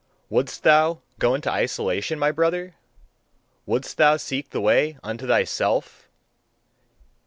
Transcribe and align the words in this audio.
Wouldst 0.31 0.63
thou 0.63 1.01
go 1.19 1.35
into 1.35 1.51
isolation, 1.51 2.17
my 2.17 2.31
brother? 2.31 2.73
Wouldst 3.67 3.97
thou 3.97 4.17
seek 4.17 4.49
the 4.49 4.59
way 4.59 4.97
unto 5.03 5.27
thyself? 5.27 6.09